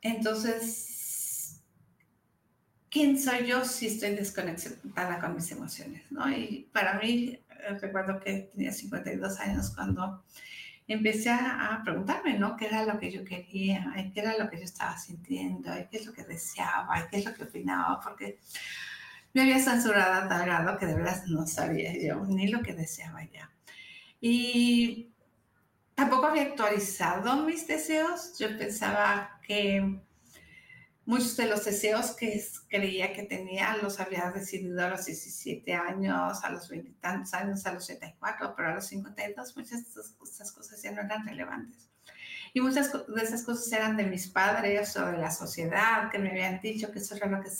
[0.00, 1.60] Entonces,
[2.88, 6.30] quién soy yo si estoy desconectada con mis emociones, ¿no?
[6.30, 10.24] Y para mí, eh, recuerdo que tenía 52 años cuando
[10.92, 12.56] empecé a preguntarme, ¿no?
[12.56, 13.92] ¿Qué era lo que yo quería?
[14.12, 15.70] ¿Qué era lo que yo estaba sintiendo?
[15.90, 17.08] ¿Qué es lo que deseaba?
[17.08, 18.00] ¿Qué es lo que opinaba?
[18.00, 18.38] Porque
[19.32, 22.74] me había censurado a tal grado que de verdad no sabía yo ni lo que
[22.74, 23.50] deseaba ya.
[24.20, 25.12] Y
[25.94, 28.36] tampoco había actualizado mis deseos.
[28.38, 30.00] Yo pensaba que
[31.10, 36.44] Muchos de los deseos que creía que tenía los había decidido a los 17 años,
[36.44, 40.52] a los 20 tantos años, a los 84, pero a los 52 muchas de esas
[40.52, 41.88] cosas ya no eran relevantes.
[42.54, 46.30] Y muchas de esas cosas eran de mis padres o de la sociedad que me
[46.30, 47.50] habían dicho que eso era lo que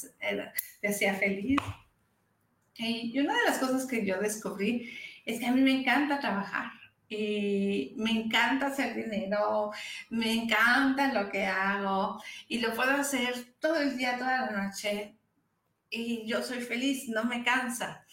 [0.81, 1.59] me hacía feliz.
[2.77, 6.80] Y una de las cosas que yo descubrí es que a mí me encanta trabajar
[7.11, 9.73] y me encanta hacer dinero,
[10.11, 15.17] me encanta lo que hago y lo puedo hacer todo el día, toda la noche
[15.91, 18.07] y yo soy feliz, no me cansa.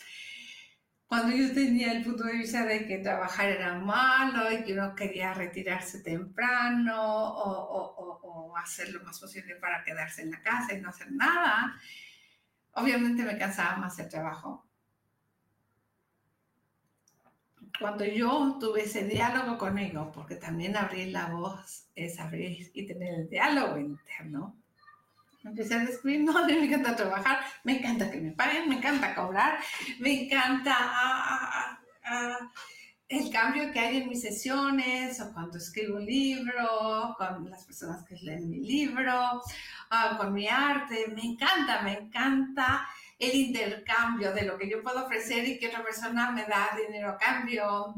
[1.05, 4.95] Cuando yo tenía el punto de vista de que trabajar era malo y que uno
[4.95, 7.61] quería retirarse temprano o,
[7.93, 11.79] o, o hacer lo más posible para quedarse en la casa y no hacer nada,
[12.73, 14.66] obviamente me cansaba más el trabajo
[17.79, 23.13] cuando yo tuve ese diálogo conmigo, porque también abrir la voz es abrir y tener
[23.13, 24.55] el diálogo interno,
[25.43, 28.77] empecé a descubrir, no, a mí me encanta trabajar, me encanta que me paguen, me
[28.77, 29.59] encanta cobrar,
[29.99, 32.51] me encanta ah, ah, ah,
[33.09, 38.03] el cambio que hay en mis sesiones o cuando escribo un libro, con las personas
[38.03, 39.41] que leen mi libro,
[40.17, 42.85] con mi arte, me encanta, me encanta
[43.19, 47.09] el intercambio de lo que yo puedo ofrecer y que otra persona me da dinero
[47.09, 47.95] a cambio.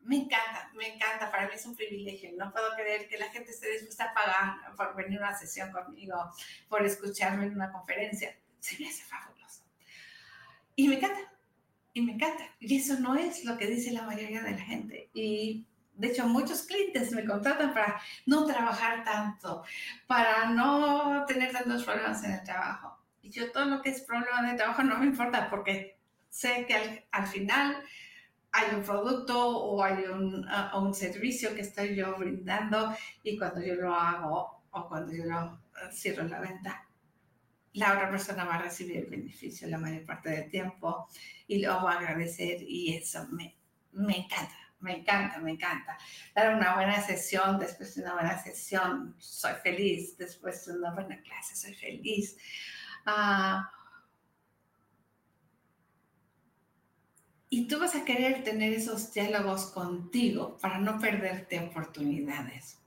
[0.00, 2.30] Me encanta, me encanta, para mí es un privilegio.
[2.36, 5.72] No puedo creer que la gente esté dispuesta a pagar por venir a una sesión
[5.72, 6.16] conmigo,
[6.68, 8.36] por escucharme en una conferencia.
[8.60, 9.62] Se me hace fabuloso.
[10.76, 11.32] Y me encanta,
[11.92, 12.44] y me encanta.
[12.60, 15.10] Y eso no es lo que dice la mayoría de la gente.
[15.14, 19.64] Y de hecho, muchos clientes me contratan para no trabajar tanto,
[20.06, 22.95] para no tener tantos problemas en el trabajo.
[23.30, 27.26] Yo todo lo que es problema de trabajo no me importa porque sé que al,
[27.26, 27.82] final
[28.52, 33.74] hay un producto o hay un, un, servicio que estoy yo brindando y cuando yo
[33.74, 36.86] lo hago o cuando yo lo eh, cierro la venta,
[37.74, 41.08] la otra persona va a recibir el beneficio la mayor parte del tiempo
[41.46, 43.56] y lo va a agradecer y eso me,
[43.92, 44.66] me encanta.
[44.80, 45.96] Me encanta, me encanta.
[46.34, 50.16] Dar una buena sesión, después de una buena sesión, soy feliz.
[50.18, 52.36] Después de una buena clase, soy feliz.
[53.06, 53.70] Ah,
[57.48, 62.78] y tú vas a querer tener esos diálogos contigo para no perderte oportunidades.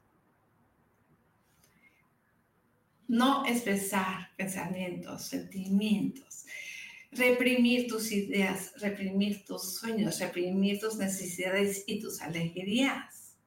[3.08, 6.46] No expresar pensamientos, sentimientos,
[7.12, 13.38] reprimir tus ideas, reprimir tus sueños, reprimir tus necesidades y tus alegrías.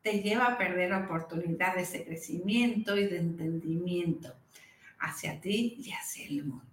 [0.00, 4.41] Te lleva a perder oportunidades de crecimiento y de entendimiento
[5.02, 6.66] hacia ti y hacia el mundo.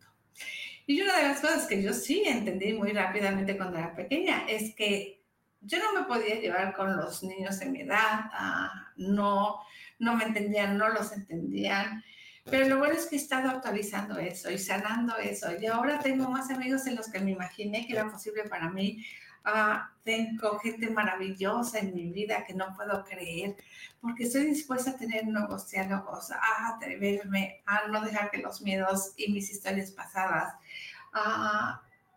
[0.86, 4.74] Y una de las cosas que yo sí entendí muy rápidamente cuando era pequeña es
[4.74, 5.24] que
[5.62, 9.60] yo no me podía llevar con los niños de mi edad, ah, no,
[10.00, 12.04] no me entendían, no los entendían.
[12.46, 15.50] Pero lo bueno es que he estado actualizando eso y sanando eso.
[15.60, 19.06] Y ahora tengo más amigos en los que me imaginé que era posible para mí
[19.44, 23.56] Ah, tengo gente maravillosa en mi vida que no puedo creer,
[24.02, 29.14] porque estoy dispuesta a tener nuevos diálogos, a atreverme, a no dejar que los miedos
[29.18, 30.54] y mis historias pasadas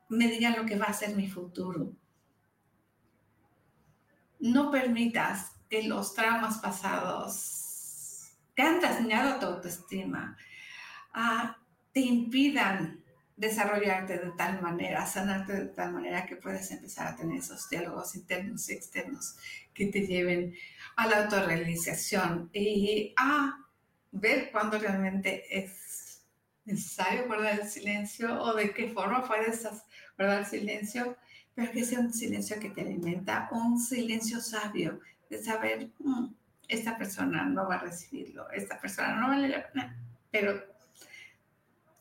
[0.08, 1.92] me digan lo que va a ser mi futuro.
[4.38, 10.36] No permitas que los traumas pasados que han dañado tu autoestima
[11.14, 11.56] ah,
[11.92, 13.01] te impidan
[13.36, 18.14] desarrollarte de tal manera, sanarte de tal manera que puedas empezar a tener esos diálogos
[18.14, 19.36] internos y externos
[19.74, 20.54] que te lleven
[20.96, 23.58] a la autorrealización y a
[24.12, 26.22] ver cuándo realmente es
[26.64, 29.66] necesario guardar el silencio o de qué forma puedes
[30.16, 31.16] guardar el silencio,
[31.54, 36.26] pero que sea un silencio que te alimenta, un silencio sabio de saber, mm,
[36.68, 39.96] esta persona no va a recibirlo, esta persona no vale la pena,
[40.30, 40.71] pero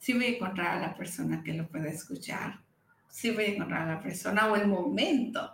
[0.02, 2.60] sí voy a encontrar a la persona que lo pueda escuchar,
[3.08, 5.54] sí voy a encontrar a la persona o el momento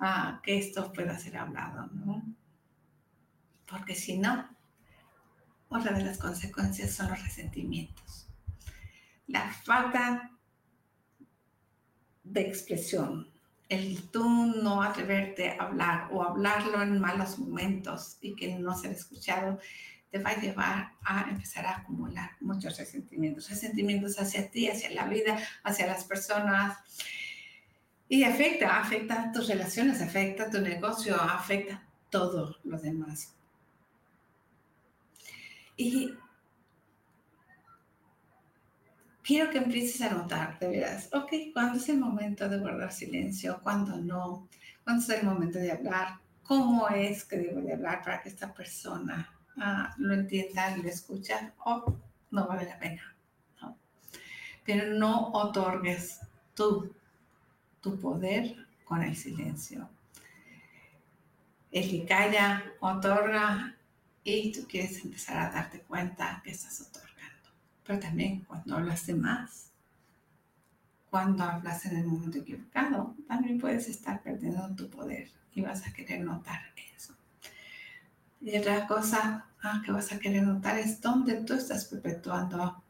[0.00, 2.22] ah, que esto pueda ser hablado, ¿no?
[3.66, 4.48] Porque si no,
[5.68, 8.26] otra de las consecuencias son los resentimientos.
[9.28, 10.32] La falta
[12.24, 13.30] de expresión,
[13.68, 18.90] el tú no atreverte a hablar o hablarlo en malos momentos y que no ser
[18.90, 19.60] escuchado,
[20.14, 25.08] te va a llevar a empezar a acumular muchos resentimientos, resentimientos hacia ti, hacia la
[25.08, 26.78] vida, hacia las personas.
[28.08, 33.34] Y afecta, afecta tus relaciones, afecta tu negocio, afecta todo lo demás.
[35.76, 36.14] Y
[39.20, 43.58] quiero que empieces a notar, de veras, ok, ¿cuándo es el momento de guardar silencio?
[43.64, 44.48] ¿Cuándo no?
[44.84, 46.20] ¿Cuándo es el momento de hablar?
[46.44, 51.96] ¿Cómo es que debo de hablar para que esta persona lo entiendan, lo escuchan, o
[52.30, 53.14] no vale la pena.
[54.64, 56.20] Pero no otorgues
[56.54, 56.94] tú
[57.80, 59.88] tu poder con el silencio.
[61.70, 63.76] El que calla otorga
[64.22, 67.50] y tú quieres empezar a darte cuenta que estás otorgando.
[67.84, 69.70] Pero también cuando hablas de más,
[71.10, 75.92] cuando hablas en el momento equivocado, también puedes estar perdiendo tu poder y vas a
[75.92, 76.60] querer notar
[76.96, 77.14] eso.
[78.44, 82.84] Y otra cosa ah, que vas a querer notar es dónde tú estás perpetuando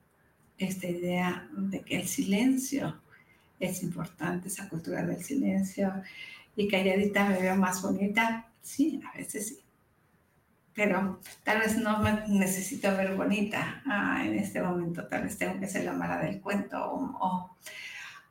[0.59, 3.01] esta idea de que el silencio
[3.61, 6.03] es importante, esa cultura del silencio
[6.57, 8.49] y calladita me veo más bonita.
[8.63, 9.61] Sí, a veces sí.
[10.75, 15.61] Pero tal vez no me necesito ver bonita ah, en este momento, tal vez tengo
[15.61, 17.57] que ser la mala del cuento o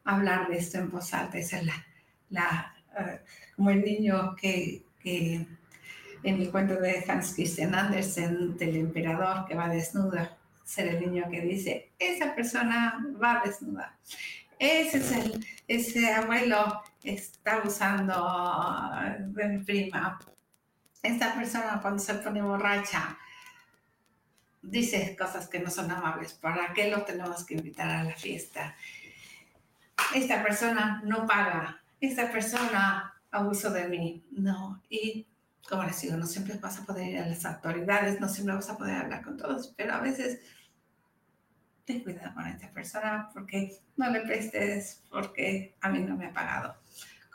[0.03, 1.85] hablar de esto en voz alta, esa es la,
[2.31, 3.21] la eh,
[3.55, 5.47] como el niño que, que,
[6.23, 10.27] en el cuento de Hans Christian Andersen del emperador que va desnudo,
[10.63, 13.97] ser el niño que dice, esa persona va desnuda.
[14.57, 18.15] Ese es el, ese abuelo está usando
[19.19, 20.19] de mi prima.
[21.01, 23.17] Esta persona cuando se pone borracha
[24.61, 26.33] dice cosas que no son amables.
[26.33, 28.75] ¿Para qué lo tenemos que invitar a la fiesta?
[30.13, 34.23] esta persona no paga, esta persona abusó de mí.
[34.31, 35.25] No, y
[35.67, 38.69] como les digo, no siempre vas a poder ir a las autoridades, no siempre vas
[38.69, 40.39] a poder hablar con todos, pero a veces
[41.85, 46.33] ten cuidado con esta persona porque no le prestes, porque a mí no me ha
[46.33, 46.75] pagado.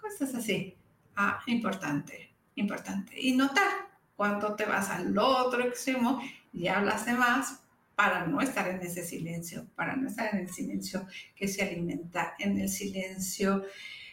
[0.00, 0.76] Cosas así.
[1.16, 3.14] Ah, importante, importante.
[3.20, 6.20] Y notar cuando te vas al otro extremo
[6.52, 7.60] y hablas de más,
[7.98, 11.04] para no estar en ese silencio, para no estar en el silencio
[11.34, 13.64] que se alimenta, en el silencio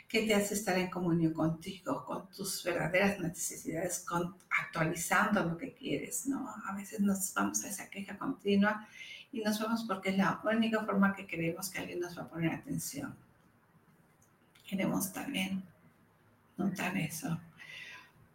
[0.07, 5.73] que te hace estar en comunión contigo, con tus verdaderas necesidades, con, actualizando lo que
[5.73, 6.47] quieres, ¿no?
[6.67, 8.87] A veces nos vamos a esa queja continua
[9.31, 12.29] y nos vamos porque es la única forma que creemos que alguien nos va a
[12.29, 13.15] poner atención.
[14.67, 15.63] Queremos también
[16.57, 17.39] notar eso.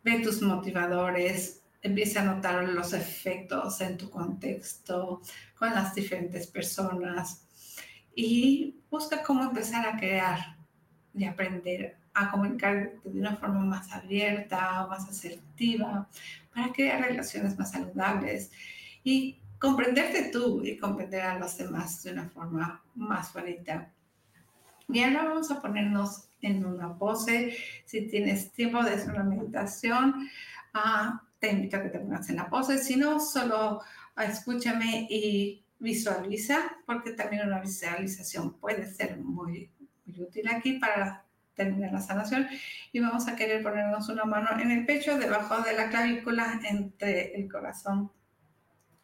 [0.05, 5.23] Ve tus motivadores, empieza a notar los efectos en tu contexto,
[5.59, 7.43] con las diferentes personas
[8.15, 10.57] y busca cómo empezar a crear
[11.15, 16.09] y aprender a comunicar de una forma más abierta, más asertiva,
[16.55, 18.51] para crear relaciones más saludables
[19.05, 23.91] y comprenderte tú y comprender a los demás de una forma más bonita.
[24.89, 27.57] Y ahora vamos a ponernos en una pose.
[27.85, 30.29] Si tienes tiempo de hacer una meditación,
[30.75, 32.79] a te invito a que te pongas en la pose.
[32.79, 33.81] Si no, solo
[34.17, 39.71] escúchame y visualiza, porque también una visualización puede ser muy,
[40.19, 42.49] útil aquí para terminar la sanación.
[42.93, 47.35] Y vamos a querer ponernos una mano en el pecho, debajo de la clavícula, entre
[47.35, 48.11] el corazón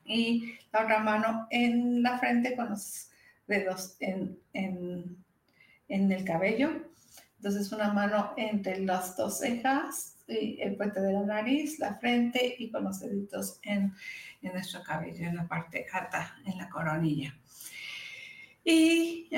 [0.05, 3.11] y la otra mano en la frente con los
[3.47, 5.17] dedos en, en,
[5.89, 6.71] en el cabello.
[7.37, 12.71] Entonces una mano entre las dos cejas el puente de la nariz, la frente y
[12.71, 13.95] con los deditos en,
[14.43, 17.35] en nuestro cabello, en la parte alta, en la coronilla.
[18.69, 19.29] Y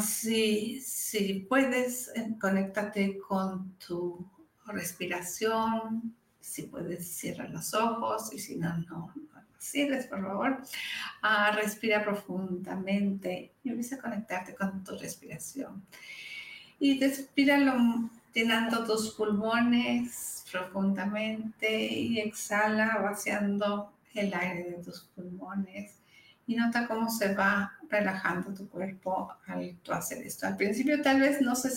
[0.00, 4.26] si, si puedes, eh, conéctate con tu
[4.64, 9.12] respiración, si puedes, cierra los ojos y si no, no,
[9.58, 10.62] cierres, por favor.
[11.22, 15.84] Uh, respira profundamente y empieza a conectarte con tu respiración.
[16.80, 25.97] Y respíralo llenando tus pulmones profundamente y exhala vaciando el aire de tus pulmones
[26.48, 30.46] y nota cómo se va relajando tu cuerpo al tú hacer esto.
[30.46, 31.70] Al principio tal vez no se,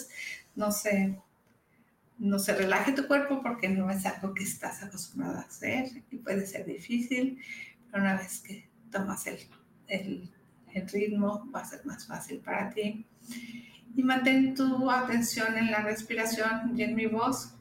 [0.55, 1.19] no se,
[2.17, 6.17] no se relaje tu cuerpo porque no es algo que estás acostumbrado a hacer y
[6.17, 7.39] puede ser difícil,
[7.91, 9.39] pero una vez que tomas el,
[9.87, 10.31] el,
[10.73, 13.05] el ritmo va a ser más fácil para ti.
[13.93, 17.55] Y mantén tu atención en la respiración y en mi voz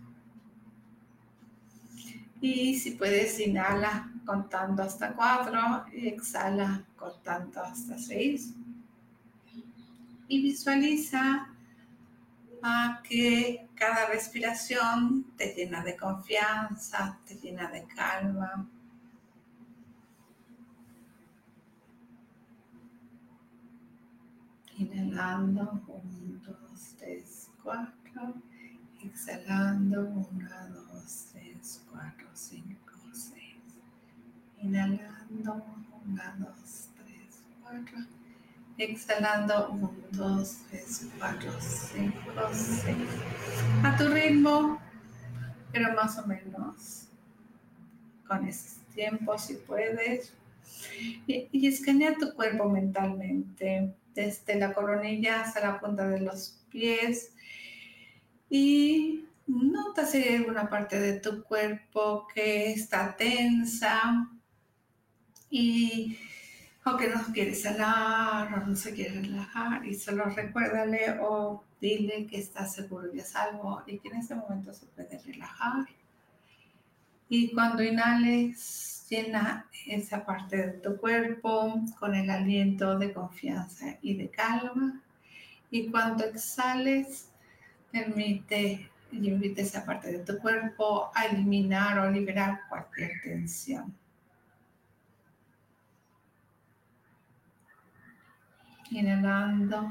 [2.40, 8.52] y si puedes, inhala contando hasta cuatro y exhala contando hasta seis.
[10.28, 11.48] Y visualiza
[12.62, 18.68] a que cada respiración te llena de confianza, te llena de calma.
[24.76, 28.34] Inhalando, uno, dos, tres, cuatro.
[29.02, 30.48] Exhalando, uno,
[30.92, 32.00] dos, tres, cuatro.
[32.40, 32.74] 5,
[33.12, 33.34] 6.
[34.62, 35.62] Inhalando,
[36.06, 36.89] 1, 2, 3,
[37.70, 37.98] 4.
[38.78, 42.14] Exhalando, 1, 2, 3, 4, 5,
[42.52, 42.96] 6.
[43.84, 44.80] A tu ritmo,
[45.72, 47.08] pero más o menos
[48.26, 50.32] con ese tiempo si puedes.
[51.26, 57.32] Y, y escanea tu cuerpo mentalmente, desde la coronilla hasta la punta de los pies.
[58.48, 64.28] Y Nota si hay alguna parte de tu cuerpo que está tensa
[65.50, 66.16] y
[66.84, 72.26] o que no quiere sanar o no se quiere relajar y solo recuérdale o dile
[72.26, 75.86] que está seguro y a salvo y que en ese momento se puede relajar.
[77.28, 84.14] Y cuando inhales, llena esa parte de tu cuerpo con el aliento de confianza y
[84.16, 85.00] de calma.
[85.70, 87.28] Y cuando exhales,
[87.90, 93.94] permite y invite esa parte de tu cuerpo a eliminar o liberar cualquier tensión.
[98.90, 99.90] Inhalando,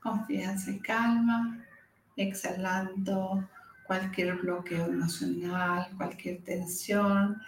[0.00, 1.64] confianza y calma,
[2.16, 3.48] exhalando
[3.86, 7.40] cualquier bloqueo emocional, cualquier tensión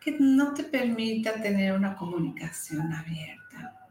[0.00, 3.88] que no te permita tener una comunicación abierta.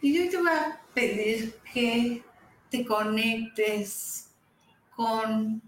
[0.00, 2.24] Y yo te voy a pedir que
[2.70, 4.30] te conectes
[4.96, 5.62] con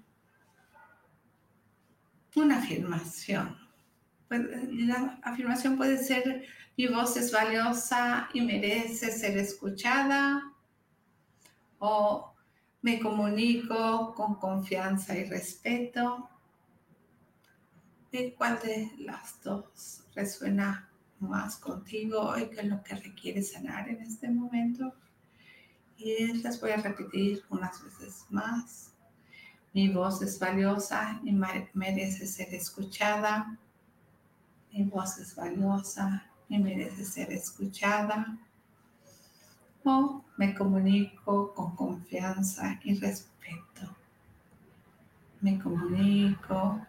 [2.35, 3.64] una afirmación.
[4.39, 6.45] La afirmación puede ser
[6.77, 10.53] mi voz es valiosa y merece ser escuchada.
[11.79, 12.35] O
[12.83, 16.29] me comunico con confianza y respeto.
[18.11, 23.89] ¿De cuál de las dos resuena más contigo y qué es lo que requiere sanar
[23.89, 24.95] en este momento?
[25.97, 28.93] Y las voy a repetir unas veces más.
[29.73, 33.59] Mi voz es valiosa y merece ser escuchada.
[34.75, 38.37] Mi voz es valiosa y merece ser escuchada.
[39.85, 43.95] O me comunico con confianza y respeto.
[45.41, 46.85] Me comunico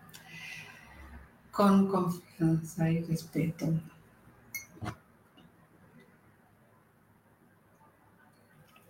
[1.52, 3.72] con confianza y respeto.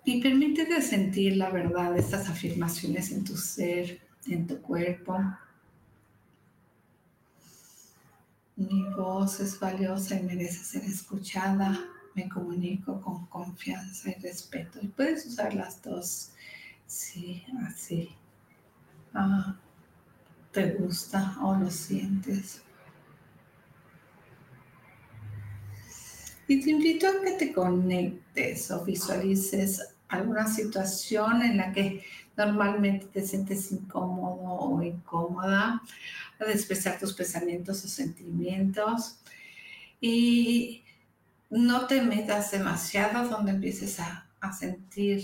[0.05, 5.19] Y permítete sentir la verdad de estas afirmaciones en tu ser, en tu cuerpo.
[8.57, 11.77] Mi voz es valiosa y merece ser escuchada.
[12.13, 14.79] Me comunico con confianza y respeto.
[14.81, 16.31] Y puedes usar las dos.
[16.87, 18.09] Sí, así.
[19.13, 19.55] Ah,
[20.51, 22.61] ¿Te gusta o lo sientes?
[26.47, 32.03] Y te invito a que te conectes o visualices alguna situación en la que
[32.37, 35.81] normalmente te sientes incómodo o incómoda,
[36.39, 39.19] a expresar tus pensamientos o sentimientos
[40.01, 40.83] y
[41.49, 44.23] no te metas demasiado donde empieces a,
[44.59, 45.23] sentir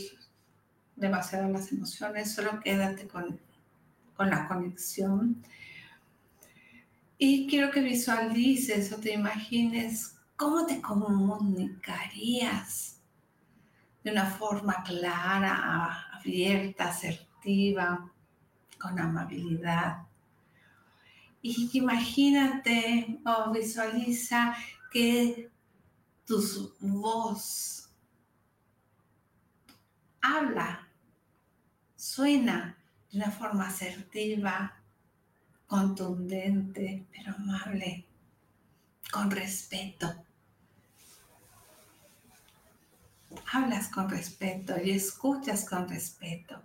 [0.95, 3.39] demasiado las emociones, solo quédate con,
[4.15, 5.43] con la conexión.
[7.19, 12.91] Y quiero que visualices o te imagines cómo te comunicarías
[14.03, 18.11] de una forma clara, abierta, asertiva,
[18.79, 20.07] con amabilidad.
[21.41, 24.55] Y imagínate o visualiza
[24.91, 25.49] que
[26.25, 26.39] tu
[26.79, 27.89] voz
[30.21, 30.87] habla,
[31.95, 32.77] suena
[33.11, 34.79] de una forma asertiva,
[35.67, 38.05] contundente, pero amable,
[39.11, 40.25] con respeto.
[43.51, 46.61] hablas con respeto y escuchas con respeto.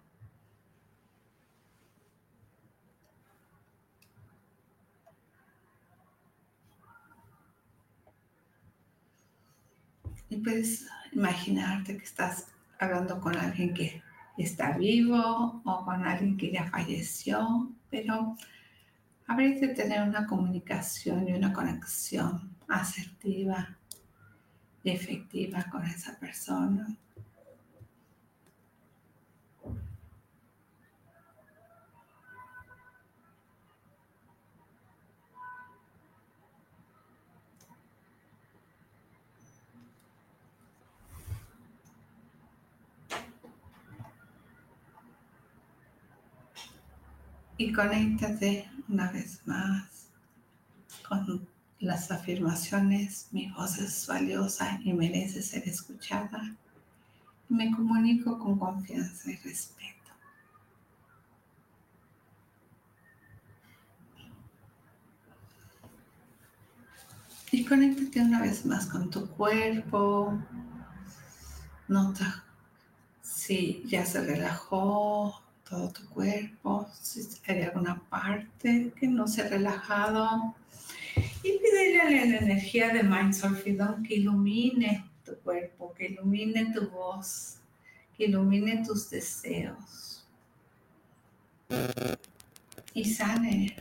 [10.29, 12.49] Y puedes imaginarte que estás
[12.79, 14.03] hablando con alguien que
[14.37, 18.37] está vivo o con alguien que ya falleció, pero
[19.27, 23.77] habría que tener una comunicación y una conexión asertiva
[24.85, 26.87] efectiva con esa persona.
[47.59, 50.09] Y conéctate una vez más
[51.09, 51.49] con
[51.79, 56.55] las afirmaciones, mi voz es valiosa y merece ser escuchada.
[57.49, 60.11] me comunico con confianza y respeto.
[67.53, 70.39] Y conéctate una vez más con tu cuerpo.
[71.89, 72.45] Nota
[73.23, 79.49] si ya se relajó todo tu cuerpo, si hay alguna parte que no se ha
[79.49, 80.55] relajado.
[81.43, 86.89] Y pídele a la energía de Mind Solfidon que ilumine tu cuerpo, que ilumine tu
[86.91, 87.59] voz,
[88.19, 90.25] ilumine tus deseos.
[92.95, 93.77] Y sane.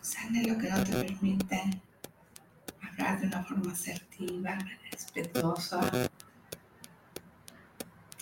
[0.00, 1.62] Sane lo que no te permite
[2.80, 4.58] hablar de una forma asertiva,
[4.90, 6.08] respetuosa,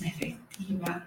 [0.02, 1.06] efectiva.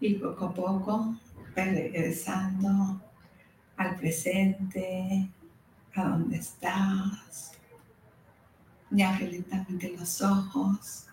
[0.00, 1.14] Y poco a poco
[1.54, 3.00] regresando
[3.76, 5.28] al presente,
[5.94, 7.52] a donde estás.
[8.90, 11.06] Y abre lentamente los ojos.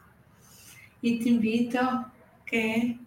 [1.02, 2.12] Y te invito
[2.46, 3.00] que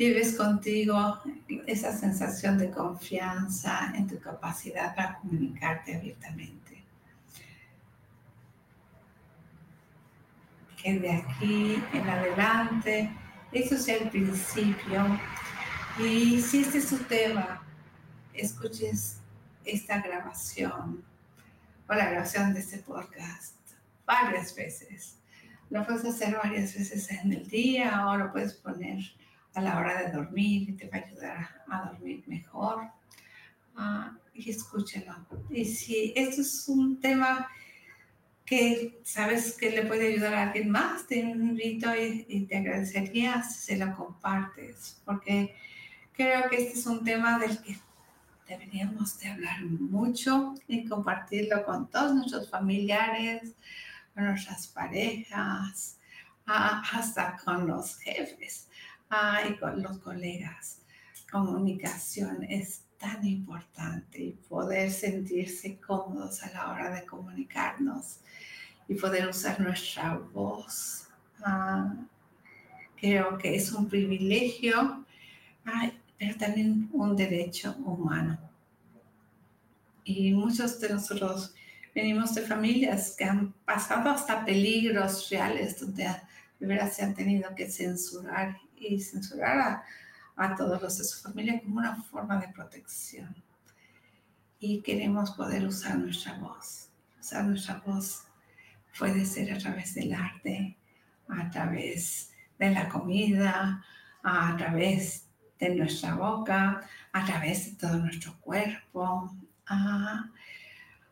[0.00, 1.20] lleves contigo
[1.66, 6.82] esa sensación de confianza en tu capacidad para comunicarte abiertamente.
[10.82, 13.10] Que de aquí en adelante,
[13.52, 15.20] eso sea el principio.
[15.98, 17.62] Y si este es tu tema,
[18.32, 19.18] escuches
[19.66, 21.04] esta grabación
[21.86, 23.54] o la grabación de este podcast
[24.06, 25.18] varias veces.
[25.68, 29.19] Lo puedes hacer varias veces en el día o lo puedes poner
[29.54, 32.88] a la hora de dormir te va a ayudar a dormir mejor.
[33.76, 35.26] Ah, y escúchalo.
[35.50, 37.48] Y si esto es un tema
[38.44, 43.42] que sabes que le puede ayudar a alguien más, te invito y, y te agradecería
[43.42, 45.54] si se lo compartes, porque
[46.12, 47.78] creo que este es un tema del que
[48.48, 53.54] deberíamos de hablar mucho y compartirlo con todos nuestros familiares,
[54.14, 55.98] con nuestras parejas,
[56.46, 58.69] hasta con los jefes
[59.48, 60.82] y con los colegas.
[61.30, 68.20] Comunicación es tan importante y poder sentirse cómodos a la hora de comunicarnos
[68.88, 71.08] y poder usar nuestra voz.
[71.42, 71.94] Ah,
[72.96, 75.04] creo que es un privilegio,
[76.18, 78.38] pero también un derecho humano.
[80.04, 81.54] Y muchos de nosotros
[81.94, 86.04] venimos de familias que han pasado hasta peligros reales, donde
[86.58, 89.84] de verdad se han tenido que censurar y censurar a,
[90.36, 93.34] a todos los de su familia como una forma de protección.
[94.58, 96.88] Y queremos poder usar nuestra voz.
[97.20, 98.24] Usar nuestra voz
[98.98, 100.76] puede ser a través del arte,
[101.28, 103.84] a través de la comida,
[104.22, 105.26] a través
[105.58, 109.30] de nuestra boca, a través de todo nuestro cuerpo,
[109.66, 110.30] a,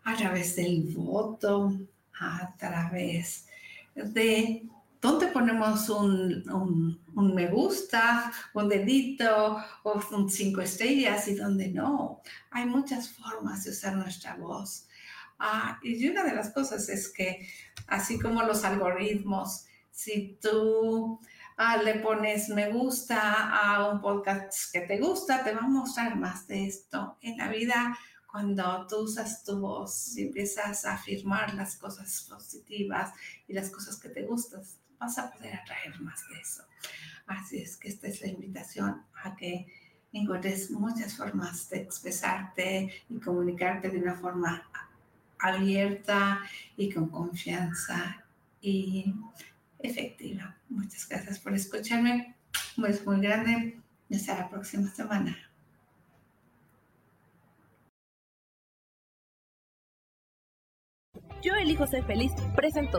[0.05, 1.73] a través del voto,
[2.19, 3.47] a través
[3.95, 4.63] de
[5.01, 12.23] dónde ponemos un, me gusta, un dedito o un cinco estrellas y dónde no.
[12.51, 14.87] Hay muchas formas de usar nuestra voz.
[15.39, 17.49] Ah, y una de las cosas es que,
[17.87, 21.21] así como los algoritmos, si tú
[21.57, 26.17] ah, le pones me gusta a un podcast que te gusta, te va a mostrar
[26.17, 27.19] más de esto.
[27.21, 27.97] En la vida
[28.31, 33.13] cuando tú usas tu voz y empiezas a afirmar las cosas positivas
[33.49, 34.63] y las cosas que te gustan,
[34.99, 36.63] vas a poder atraer más de eso.
[37.27, 39.67] Así es que esta es la invitación a que
[40.13, 44.69] encuentres muchas formas de expresarte y comunicarte de una forma
[45.39, 46.41] abierta
[46.77, 48.25] y con confianza
[48.61, 49.15] y
[49.79, 50.57] efectiva.
[50.69, 52.35] Muchas gracias por escucharme.
[52.77, 53.79] Un beso muy grande
[54.11, 55.37] hasta la próxima semana.
[61.43, 62.99] Yo elijo ser feliz presentó.